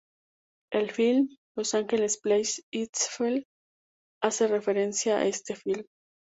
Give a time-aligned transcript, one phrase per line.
[0.73, 3.43] El film "Los Angeles Plays Itself"
[4.23, 5.85] hace referencia a este film.